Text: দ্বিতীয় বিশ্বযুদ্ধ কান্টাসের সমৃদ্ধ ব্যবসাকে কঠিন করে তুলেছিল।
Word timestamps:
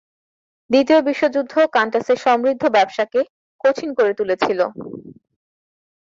দ্বিতীয় 0.69 0.99
বিশ্বযুদ্ধ 1.01 1.53
কান্টাসের 1.75 2.17
সমৃদ্ধ 2.17 2.63
ব্যবসাকে 2.75 3.19
কঠিন 3.63 3.89
করে 3.93 4.11
তুলেছিল। 4.13 4.59